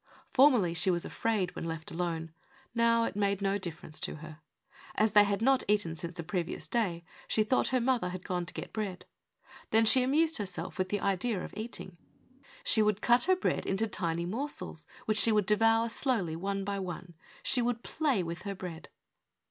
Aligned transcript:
Formerly, 0.31 0.73
she 0.73 0.89
was 0.89 1.05
afraid 1.05 1.53
vdien 1.53 1.71
i 1.71 1.77
Lb 1.77 1.91
alone; 1.91 2.33
now, 2.73 3.03
it 3.03 3.15
made 3.15 3.39
no 3.39 3.59
difference 3.59 3.99
to 3.99 4.15
her. 4.15 4.39
th 4.97 5.11
/ 5.11 5.15
had 5.27 5.43
not 5.43 5.63
eaten 5.67 5.95
since 5.95 6.15
the 6.17 6.23
previous 6.23 6.67
day, 6.67 7.05
she 7.27 7.43
thought 7.43 7.67
her 7.67 7.79
mother 7.79 8.09
had 8.09 8.25
gone 8.25 8.47
to 8.47 8.53
get 8.55 8.73
bread. 8.73 9.05
Then 9.69 9.85
she 9.85 10.01
are:» 10.03 10.07
1 10.09 10.17
uerself 10.17 10.79
with 10.79 10.89
the 10.89 11.01
idea 11.01 11.45
of 11.45 11.53
eating. 11.55 11.97
She 12.63 12.81
would 12.81 13.01
cut 13.01 13.29
r 13.29 13.35
bread 13.35 13.67
into 13.67 13.85
tiny 13.85 14.25
morsels, 14.25 14.87
which 15.05 15.19
she 15.19 15.31
would 15.31 15.45
de 15.45 15.55
voni. 15.57 15.87
'Vvly, 15.91 16.35
one 16.35 16.63
by 16.63 16.79
one. 16.79 17.13
She 17.43 17.61
Avould 17.61 17.83
play 17.83 18.23
with 18.23 18.41
her 18.41 18.55
breed. 18.55 18.89